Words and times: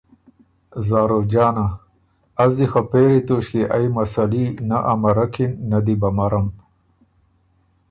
زاروجانه: 0.87 1.67
از 2.43 2.51
دی 2.57 2.65
خه 2.71 2.81
پېری 2.89 3.19
توݭکيې 3.27 3.63
ائ 3.75 3.85
مسلي 3.95 4.45
نۀ 4.67 4.77
امرکِن، 4.93 5.51
نۀ 5.69 5.79
دی 5.85 5.95
بو 5.99 6.07
امرم۔ 6.13 6.47